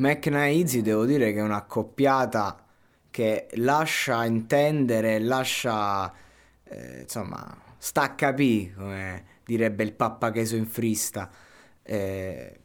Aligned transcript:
Easy 0.00 0.80
devo 0.80 1.04
dire 1.04 1.32
che 1.32 1.38
è 1.38 1.42
una 1.42 1.62
coppiata 1.62 2.64
che 3.10 3.48
lascia 3.54 4.24
intendere, 4.24 5.18
lascia 5.18 6.12
eh, 6.64 7.00
insomma 7.00 7.62
stacca 7.78 8.32
P, 8.32 8.74
come 8.74 9.24
direbbe 9.44 9.82
il 9.82 9.92
pappacheso 9.92 10.56
in 10.56 10.66
frista. 10.66 11.30
Eh, 11.82 12.60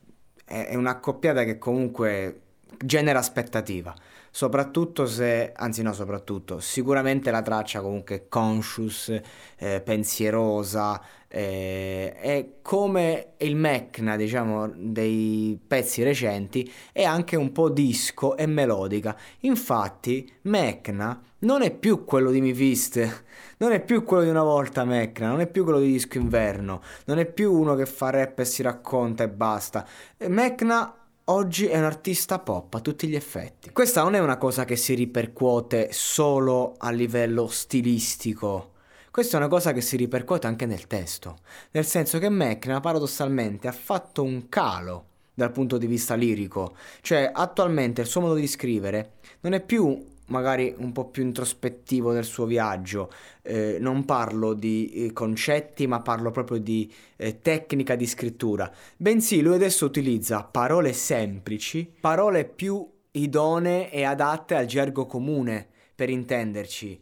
è 0.46 0.76
una 0.76 1.00
coppiata 1.00 1.44
che 1.44 1.58
comunque 1.58 2.42
genera 2.78 3.20
aspettativa 3.20 3.94
soprattutto 4.36 5.06
se, 5.06 5.52
anzi 5.56 5.84
no 5.84 5.94
soprattutto, 5.94 6.60
sicuramente 6.60 7.30
la 7.30 7.44
traccia 7.44 7.82
comunque 7.82 8.16
è 8.16 8.28
conscious, 8.28 9.16
eh, 9.58 9.80
pensierosa, 9.82 11.00
eh, 11.28 12.14
è 12.14 12.54
come 12.64 13.34
il 13.38 13.56
Mecna, 13.56 14.16
diciamo, 14.16 14.72
dei 14.76 15.60
pezzi 15.68 16.02
recenti, 16.02 16.70
è 16.92 17.04
anche 17.04 17.36
un 17.36 17.52
po' 17.52 17.70
disco 17.70 18.36
e 18.36 18.48
melodica. 18.48 19.16
Infatti, 19.42 20.28
Mecna 20.44 21.22
non 21.40 21.62
è 21.62 21.70
più 21.70 22.04
quello 22.04 22.32
di 22.32 22.42
Mi 22.42 22.56
Fist, 22.56 23.24
non 23.58 23.72
è 23.72 23.82
più 23.84 24.04
quello 24.04 24.24
di 24.24 24.30
una 24.32 24.44
volta 24.44 24.84
Mecna, 24.84 25.28
non 25.28 25.42
è 25.42 25.48
più 25.48 25.64
quello 25.64 25.80
di 25.80 25.92
Disco 25.92 26.18
Inverno, 26.18 26.82
non 27.06 27.20
è 27.20 27.28
più 27.28 27.54
uno 27.54 27.76
che 27.76 27.86
fa 27.86 28.10
rap 28.10 28.40
e 28.40 28.46
si 28.46 28.64
racconta 28.64 29.24
e 29.24 29.30
basta. 29.30 29.86
Mecna 30.28 31.03
Oggi 31.28 31.68
è 31.68 31.78
un 31.78 31.86
artista 31.86 32.40
pop 32.40 32.74
a 32.74 32.82
tutti 32.82 33.08
gli 33.08 33.16
effetti. 33.16 33.72
Questa 33.72 34.04
non 34.04 34.14
è 34.14 34.20
una 34.20 34.38
cosa 34.38 34.66
che 34.66 34.76
si 34.76 34.94
ripercuote 34.94 35.88
solo 35.94 36.76
a 36.78 36.92
livello 36.92 37.48
stilistico. 37.48 38.72
Questa 39.10 39.38
è 39.38 39.40
una 39.40 39.48
cosa 39.48 39.72
che 39.72 39.80
si 39.80 39.96
ripercuote 39.96 40.48
anche 40.48 40.66
nel 40.66 40.86
testo. 40.86 41.38
Nel 41.72 41.86
senso 41.86 42.20
che 42.20 42.28
Mecna 42.28 42.82
paradossalmente 42.82 43.70
ha 43.70 43.72
fatto 43.72 44.22
un 44.22 44.50
calo 44.50 45.06
dal 45.34 45.54
punto 45.54 45.78
di 45.78 45.88
vista 45.88 46.16
lirico. 46.16 46.76
Cioè, 47.00 47.32
attualmente 47.34 48.02
il 48.02 48.08
suo 48.08 48.20
modo 48.20 48.34
di 48.34 48.46
scrivere 48.46 49.14
non 49.40 49.54
è 49.54 49.62
più 49.62 50.06
magari 50.28 50.74
un 50.78 50.92
po' 50.92 51.06
più 51.10 51.24
introspettivo 51.24 52.14
del 52.14 52.24
suo 52.24 52.46
viaggio. 52.46 53.12
Eh, 53.42 53.78
non 53.80 54.06
parlo 54.06 54.54
di 54.54 54.92
eh, 54.92 55.14
concetti, 55.14 55.88
ma 55.88 56.02
parlo 56.02 56.32
proprio 56.32 56.60
di 56.60 56.92
eh, 57.18 57.42
tecnica 57.42 57.96
di 57.96 58.06
scrittura. 58.06 58.72
Bensì 58.96 59.42
lui 59.42 59.56
adesso 59.56 59.86
utilizza 59.86 60.44
parole 60.44 60.94
semplici, 60.94 61.92
parole 62.00 62.46
più 62.46 62.88
idonee 63.12 63.92
e 63.92 64.04
adatte 64.04 64.56
al 64.56 64.66
gergo 64.66 65.06
comune, 65.06 65.68
per 65.96 66.10
intenderci. 66.10 67.00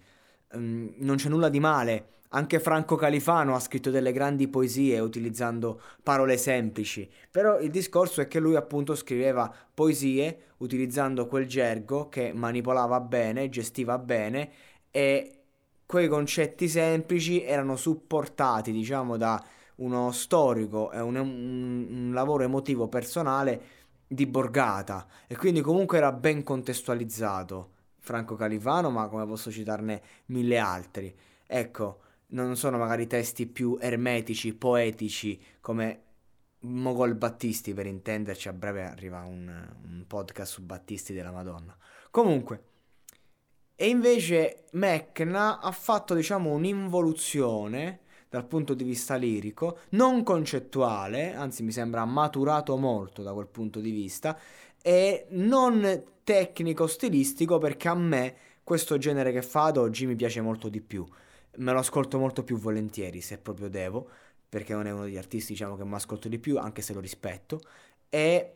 Um, 0.54 0.94
non 0.98 1.16
c'è 1.18 1.30
nulla 1.30 1.50
di 1.50 1.60
male. 1.60 2.08
Anche 2.34 2.62
Franco 2.62 2.96
Califano 2.96 3.56
ha 3.56 3.60
scritto 3.60 3.90
delle 3.90 4.14
grandi 4.14 4.48
poesie 4.48 5.00
utilizzando 5.00 5.82
parole 6.02 6.38
semplici, 6.38 7.10
però 7.30 7.60
il 7.60 7.70
discorso 7.70 8.22
è 8.22 8.28
che 8.30 8.40
lui 8.40 8.56
appunto 8.56 8.96
scriveva 8.96 9.54
poesie 9.74 10.54
utilizzando 10.60 11.28
quel 11.28 11.46
gergo 11.46 12.08
che 12.08 12.32
manipolava 12.34 13.02
bene, 13.02 13.50
gestiva 13.50 13.98
bene 13.98 14.50
e 14.92 15.40
quei 15.86 16.08
concetti 16.08 16.70
semplici 16.70 17.44
erano 17.44 17.76
supportati, 17.76 18.72
diciamo, 18.72 19.18
da 19.18 19.44
uno 19.76 20.14
storico 20.14 20.90
e 20.92 21.02
un, 21.02 21.18
un, 21.18 21.88
un 21.90 22.14
lavoro 22.14 22.44
emotivo 22.44 22.88
personale 22.88 23.62
di 24.08 24.26
Borgata. 24.26 25.06
E 25.28 25.36
quindi 25.36 25.60
comunque 25.60 25.98
era 25.98 26.14
ben 26.14 26.44
contestualizzato 26.44 27.72
Franco 28.02 28.36
Califano, 28.36 28.90
ma 28.90 29.08
come 29.08 29.26
posso 29.26 29.52
citarne 29.52 30.02
mille 30.26 30.58
altri. 30.58 31.16
Ecco, 31.46 32.00
non 32.28 32.58
sono 32.58 32.78
magari 32.78 33.08
testi 33.08 33.46
più 33.46 33.78
ermetici, 33.80 34.54
poetici, 34.54 35.40
come 35.62 36.04
Mogol 36.62 37.16
Battisti, 37.16 37.74
per 37.74 37.86
intenderci, 37.86 38.48
a 38.48 38.54
breve 38.54 38.84
arriva 38.84 39.22
un, 39.22 39.48
un 39.84 40.04
podcast 40.08 40.54
su 40.54 40.64
Battisti 40.64 41.14
della 41.14 41.32
Madonna. 41.32 41.78
Comunque, 42.10 42.64
e 43.76 43.88
invece 43.88 44.66
Mecna 44.72 45.60
ha 45.60 45.72
fatto, 45.72 46.14
diciamo, 46.16 46.52
un'involuzione 46.52 48.02
dal 48.32 48.48
punto 48.48 48.74
di 48.74 48.84
vista 48.84 49.16
lirico, 49.16 49.80
non 49.90 50.24
concettuale, 50.24 51.36
anzi 51.36 51.62
mi 51.62 51.72
sembra 51.72 52.06
maturato 52.06 52.78
molto 52.78 53.22
da 53.22 53.34
quel 53.34 53.48
punto 53.48 53.80
di 53.80 53.92
vista, 53.92 54.40
e 54.82 55.28
non 55.32 56.04
tecnico-stilistico 56.24 57.60
perché 57.60 57.90
a 57.90 57.94
me 57.94 58.36
questo 58.64 58.98
genere 58.98 59.32
che 59.32 59.42
fa 59.42 59.66
ad 59.66 59.78
oggi 59.78 60.08
mi 60.08 60.16
piace 60.16 60.40
molto 60.42 60.70
di 60.70 60.82
più 60.82 61.06
me 61.58 61.72
lo 61.74 61.80
ascolto 61.80 62.18
molto 62.18 62.44
più 62.44 62.58
volentieri 62.58 63.22
se 63.22 63.38
proprio 63.38 63.70
devo, 63.70 64.08
perché 64.48 64.74
non 64.74 64.88
è 64.88 64.92
uno 64.92 65.04
degli 65.04 65.18
artisti 65.18 65.54
diciamo, 65.54 65.76
che 65.76 65.84
mi 65.84 65.94
ascolto 65.94 66.28
di 66.28 66.40
più, 66.40 66.58
anche 66.58 66.82
se 66.82 66.94
lo 66.94 67.00
rispetto, 67.00 67.62
e 68.10 68.54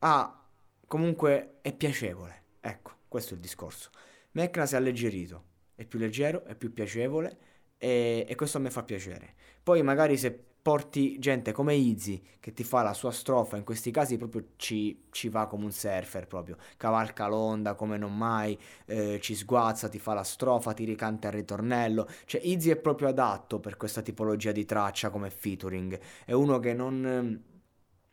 ah, 0.00 0.44
comunque 0.86 1.58
è 1.62 1.72
piacevole, 1.72 2.42
ecco, 2.60 2.92
questo 3.08 3.32
è 3.32 3.36
il 3.36 3.42
discorso. 3.42 3.90
Mecna 4.32 4.66
si 4.66 4.74
è 4.74 4.76
alleggerito, 4.76 5.44
è 5.74 5.84
più 5.84 5.98
leggero, 5.98 6.44
è 6.44 6.54
più 6.54 6.72
piacevole 6.72 7.38
e, 7.78 8.26
e 8.28 8.34
questo 8.34 8.58
a 8.58 8.60
me 8.60 8.70
fa 8.70 8.82
piacere. 8.82 9.34
Poi 9.62 9.82
magari 9.82 10.16
se 10.16 10.46
porti 10.60 11.18
gente 11.18 11.52
come 11.52 11.74
Izzy 11.74 12.20
che 12.40 12.52
ti 12.52 12.62
fa 12.64 12.82
la 12.82 12.92
sua 12.92 13.10
strofa, 13.10 13.56
in 13.56 13.64
questi 13.64 13.90
casi 13.90 14.18
proprio 14.18 14.48
ci, 14.56 15.04
ci 15.10 15.28
va 15.28 15.46
come 15.46 15.64
un 15.64 15.72
surfer 15.72 16.26
proprio, 16.26 16.56
cavalca 16.76 17.26
l'onda 17.26 17.74
come 17.74 17.96
non 17.96 18.14
mai, 18.16 18.58
eh, 18.86 19.18
ci 19.22 19.34
sguazza, 19.34 19.88
ti 19.88 19.98
fa 19.98 20.12
la 20.14 20.24
strofa, 20.24 20.74
ti 20.74 20.84
ricanta 20.84 21.28
il 21.28 21.34
ritornello, 21.34 22.06
cioè 22.26 22.42
Izzy 22.44 22.70
è 22.70 22.76
proprio 22.76 23.08
adatto 23.08 23.60
per 23.60 23.76
questa 23.76 24.02
tipologia 24.02 24.52
di 24.52 24.64
traccia 24.64 25.10
come 25.10 25.30
featuring, 25.30 25.98
è 26.26 26.32
uno 26.32 26.58
che 26.58 26.74
non 26.74 27.46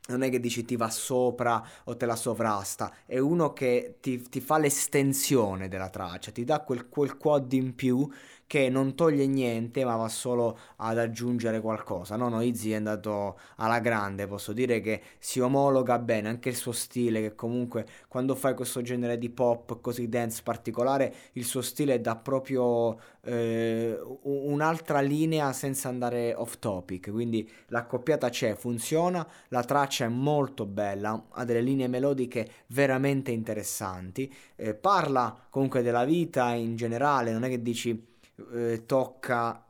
non 0.07 0.21
è 0.21 0.29
che 0.29 0.39
dici 0.39 0.63
ti 0.65 0.75
va 0.75 0.89
sopra 0.89 1.65
o 1.85 1.97
te 1.97 2.05
la 2.05 2.15
sovrasta, 2.15 2.93
è 3.05 3.17
uno 3.17 3.53
che 3.53 3.97
ti, 3.99 4.21
ti 4.21 4.39
fa 4.39 4.57
l'estensione 4.59 5.67
della 5.67 5.89
traccia, 5.89 6.31
ti 6.31 6.43
dà 6.43 6.59
quel, 6.61 6.89
quel 6.89 7.17
quad 7.17 7.51
in 7.53 7.73
più 7.73 8.07
che 8.47 8.69
non 8.69 8.95
toglie 8.95 9.25
niente 9.25 9.83
ma 9.83 9.95
va 9.95 10.07
solo 10.07 10.57
ad 10.77 10.97
aggiungere 10.97 11.61
qualcosa. 11.61 12.15
No, 12.15 12.29
no, 12.29 12.41
Izzy 12.41 12.71
è 12.71 12.75
andato 12.75 13.39
alla 13.57 13.79
grande, 13.79 14.27
posso 14.27 14.53
dire 14.53 14.81
che 14.81 15.01
si 15.17 15.39
omologa 15.39 15.97
bene 15.99 16.29
anche 16.29 16.49
il 16.49 16.55
suo 16.55 16.71
stile, 16.71 17.21
che 17.21 17.35
comunque 17.35 17.85
quando 18.07 18.35
fai 18.35 18.53
questo 18.53 18.81
genere 18.81 19.17
di 19.17 19.29
pop 19.29 19.81
così 19.81 20.07
dance 20.09 20.41
particolare, 20.43 21.13
il 21.33 21.45
suo 21.45 21.61
stile 21.61 22.01
dà 22.01 22.15
proprio 22.15 22.97
eh, 23.21 23.99
un'altra 24.23 25.01
linea 25.01 25.51
senza 25.53 25.89
andare 25.89 26.33
off 26.35 26.59
topic, 26.59 27.11
quindi 27.11 27.49
l'accoppiata 27.67 28.29
c'è, 28.29 28.55
funziona, 28.55 29.27
la 29.49 29.63
traccia 29.63 30.05
è 30.05 30.09
molto 30.09 30.65
bella, 30.65 31.25
ha 31.31 31.43
delle 31.45 31.61
linee 31.61 31.87
melodiche 31.87 32.47
veramente 32.67 33.31
interessanti, 33.31 34.31
eh, 34.55 34.75
parla 34.75 35.47
comunque 35.49 35.81
della 35.81 36.05
vita 36.05 36.53
in 36.53 36.75
generale, 36.75 37.31
non 37.31 37.43
è 37.43 37.49
che 37.49 37.61
dici 37.61 38.13
eh, 38.53 38.83
tocca 38.85 39.65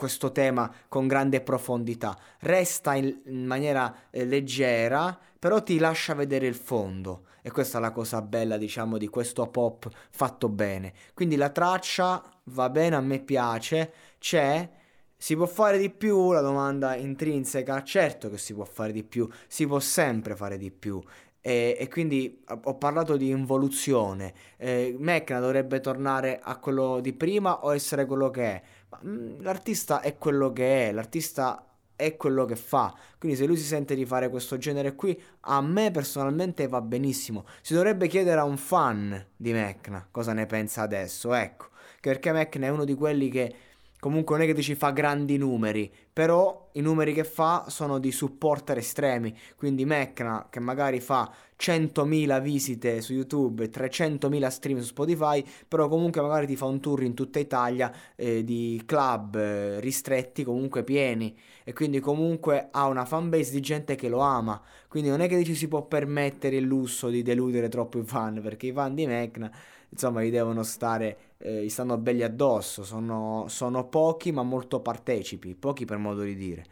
questo 0.00 0.32
tema 0.32 0.72
con 0.88 1.06
grande 1.06 1.42
profondità, 1.42 2.18
resta 2.40 2.94
in, 2.94 3.20
in 3.26 3.44
maniera 3.44 4.08
eh, 4.10 4.24
leggera, 4.24 5.16
però 5.38 5.62
ti 5.62 5.78
lascia 5.78 6.14
vedere 6.14 6.46
il 6.46 6.54
fondo. 6.54 7.26
E 7.42 7.50
questa 7.50 7.78
è 7.78 7.80
la 7.80 7.90
cosa 7.90 8.20
bella, 8.22 8.56
diciamo, 8.56 8.98
di 8.98 9.08
questo 9.08 9.46
pop 9.46 9.88
fatto 10.10 10.48
bene. 10.48 10.92
Quindi 11.14 11.36
la 11.36 11.50
traccia 11.50 12.22
va 12.44 12.68
bene, 12.68 12.96
a 12.96 13.00
me 13.00 13.20
piace, 13.20 13.92
c'è? 14.18 14.68
Si 15.16 15.36
può 15.36 15.46
fare 15.46 15.78
di 15.78 15.90
più? 15.90 16.32
La 16.32 16.40
domanda 16.40 16.96
intrinseca, 16.96 17.82
certo 17.82 18.30
che 18.30 18.38
si 18.38 18.54
può 18.54 18.64
fare 18.64 18.92
di 18.92 19.04
più, 19.04 19.28
si 19.48 19.66
può 19.66 19.80
sempre 19.80 20.34
fare 20.34 20.56
di 20.56 20.70
più 20.70 21.02
e, 21.40 21.76
e, 21.78 21.88
quindi 21.88 22.42
ho 22.64 22.74
parlato 22.76 23.16
di 23.16 23.30
involuzione. 23.30 24.32
Eh, 24.56 24.94
Mecna 24.98 25.40
dovrebbe 25.40 25.80
tornare 25.80 26.38
a 26.42 26.56
quello 26.58 27.00
di 27.00 27.12
prima 27.12 27.64
o 27.64 27.74
essere 27.74 28.04
quello 28.04 28.30
che 28.30 28.42
è? 28.42 28.62
Ma, 28.90 28.98
mh, 29.00 29.10
mm, 29.10 29.40
l'artista 29.40 30.00
è 30.00 30.16
quello 30.18 30.52
che 30.52 30.88
è, 30.88 30.92
l'artista 30.92 31.64
è 31.96 32.16
quello 32.16 32.44
che 32.44 32.56
fa. 32.56 32.94
Quindi 33.18 33.36
se 33.36 33.46
lui 33.46 33.56
si 33.56 33.64
sente 33.64 33.94
di 33.94 34.04
fare 34.06 34.28
questo 34.28 34.58
genere 34.58 34.94
qui, 34.94 35.20
a 35.40 35.60
me 35.60 35.90
personalmente 35.90 36.66
va 36.68 36.80
benissimo. 36.80 37.44
Si 37.60 37.74
dovrebbe 37.74 38.06
chiedere 38.08 38.40
a 38.40 38.44
un 38.44 38.56
fan 38.56 39.26
di 39.36 39.52
Mecna 39.52 40.06
cosa 40.10 40.32
ne 40.32 40.46
pensa 40.46 40.82
adesso, 40.82 41.34
ecco. 41.34 41.68
Perché 42.00 42.32
Mecna 42.32 42.66
è 42.66 42.70
uno 42.70 42.84
di 42.84 42.94
quelli 42.94 43.28
che 43.28 43.54
Comunque 44.00 44.36
non 44.36 44.44
è 44.44 44.48
che 44.48 44.54
ti 44.54 44.62
ci 44.62 44.74
fa 44.74 44.90
grandi 44.90 45.36
numeri, 45.36 45.92
però 46.10 46.70
i 46.72 46.80
numeri 46.80 47.12
che 47.12 47.24
fa 47.24 47.66
sono 47.68 47.98
di 47.98 48.10
supporter 48.10 48.78
estremi, 48.78 49.36
quindi 49.56 49.84
Mecna 49.84 50.48
che 50.48 50.58
magari 50.58 51.00
fa 51.00 51.30
100.000 51.58 52.40
visite 52.40 53.02
su 53.02 53.12
YouTube 53.12 53.64
e 53.64 53.70
300.000 53.70 54.48
stream 54.48 54.78
su 54.78 54.86
Spotify, 54.86 55.44
però 55.68 55.88
comunque 55.88 56.22
magari 56.22 56.46
ti 56.46 56.56
fa 56.56 56.64
un 56.64 56.80
tour 56.80 57.02
in 57.02 57.12
tutta 57.12 57.38
Italia 57.38 57.92
eh, 58.16 58.42
di 58.42 58.82
club 58.86 59.36
eh, 59.36 59.80
ristretti 59.80 60.44
comunque 60.44 60.82
pieni. 60.82 61.36
E 61.62 61.74
quindi 61.74 62.00
comunque 62.00 62.68
ha 62.70 62.86
una 62.86 63.04
fanbase 63.04 63.52
di 63.52 63.60
gente 63.60 63.96
che 63.96 64.08
lo 64.08 64.20
ama, 64.20 64.60
quindi 64.88 65.10
non 65.10 65.20
è 65.20 65.28
che 65.28 65.44
ci 65.44 65.54
si 65.54 65.68
può 65.68 65.82
permettere 65.82 66.56
il 66.56 66.64
lusso 66.64 67.10
di 67.10 67.22
deludere 67.22 67.68
troppo 67.68 67.98
i 67.98 68.04
fan, 68.04 68.40
perché 68.40 68.68
i 68.68 68.72
fan 68.72 68.94
di 68.94 69.06
Mecna 69.06 69.52
insomma 69.90 70.22
gli 70.22 70.30
devono 70.30 70.62
stare, 70.62 71.18
eh, 71.38 71.64
gli 71.64 71.68
stanno 71.68 71.98
belli 71.98 72.22
addosso, 72.22 72.84
sono, 72.84 73.46
sono 73.48 73.88
pochi 73.88 74.32
ma 74.32 74.42
molto 74.42 74.80
partecipi, 74.80 75.54
pochi 75.54 75.84
per 75.84 75.98
modo 75.98 76.22
di 76.22 76.34
dire. 76.34 76.64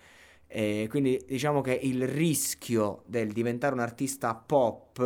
E 0.46 0.86
quindi 0.88 1.22
diciamo 1.26 1.60
che 1.60 1.78
il 1.82 2.06
rischio 2.08 3.02
del 3.06 3.32
diventare 3.32 3.74
un 3.74 3.80
artista 3.80 4.34
pop 4.34 4.98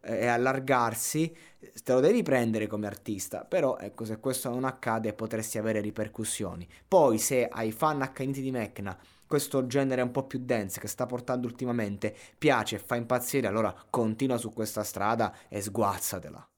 eh, 0.00 0.18
e 0.18 0.26
allargarsi 0.26 1.34
te 1.82 1.92
lo 1.92 2.00
devi 2.00 2.22
prendere 2.22 2.66
come 2.66 2.86
artista, 2.86 3.44
però 3.44 3.76
ecco 3.78 4.04
se 4.04 4.20
questo 4.20 4.50
non 4.50 4.64
accade 4.64 5.12
potresti 5.12 5.58
avere 5.58 5.80
ripercussioni. 5.80 6.68
Poi 6.86 7.18
se 7.18 7.48
ai 7.48 7.72
fan 7.72 8.02
accaniti 8.02 8.40
di 8.40 8.50
Mecna 8.50 8.96
questo 9.26 9.66
genere 9.66 10.02
un 10.02 10.10
po' 10.10 10.26
più 10.26 10.38
dance 10.44 10.78
che 10.78 10.86
sta 10.86 11.06
portando 11.06 11.46
ultimamente 11.46 12.14
piace 12.38 12.76
e 12.76 12.78
fa 12.78 12.94
impazzire, 12.96 13.46
allora 13.46 13.74
continua 13.90 14.36
su 14.36 14.52
questa 14.52 14.84
strada 14.84 15.34
e 15.48 15.60
sguazzatela. 15.60 16.53